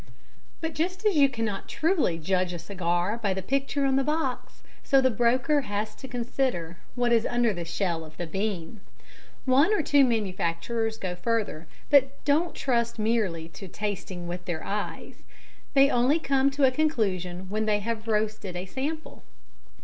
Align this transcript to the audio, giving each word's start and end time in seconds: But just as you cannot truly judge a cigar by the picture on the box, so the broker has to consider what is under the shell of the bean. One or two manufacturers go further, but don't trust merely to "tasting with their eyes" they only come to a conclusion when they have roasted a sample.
But 0.61 0.73
just 0.73 1.05
as 1.05 1.15
you 1.15 1.29
cannot 1.29 1.69
truly 1.69 2.17
judge 2.17 2.53
a 2.53 2.57
cigar 2.57 3.19
by 3.21 3.35
the 3.35 3.43
picture 3.43 3.85
on 3.85 3.97
the 3.97 4.03
box, 4.03 4.63
so 4.83 4.99
the 4.99 5.11
broker 5.11 5.61
has 5.61 5.93
to 5.93 6.07
consider 6.07 6.77
what 6.95 7.11
is 7.11 7.27
under 7.27 7.53
the 7.53 7.63
shell 7.65 8.03
of 8.03 8.17
the 8.17 8.25
bean. 8.25 8.81
One 9.45 9.71
or 9.71 9.83
two 9.83 10.03
manufacturers 10.03 10.97
go 10.97 11.13
further, 11.15 11.67
but 11.91 12.25
don't 12.25 12.55
trust 12.55 12.97
merely 12.97 13.47
to 13.49 13.67
"tasting 13.67 14.27
with 14.27 14.45
their 14.45 14.63
eyes" 14.63 15.21
they 15.75 15.91
only 15.91 16.17
come 16.17 16.49
to 16.49 16.63
a 16.65 16.71
conclusion 16.71 17.47
when 17.51 17.67
they 17.67 17.77
have 17.81 18.07
roasted 18.07 18.55
a 18.55 18.65
sample. 18.65 19.21